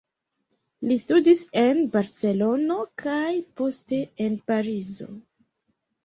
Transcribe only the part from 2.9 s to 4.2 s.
kaj poste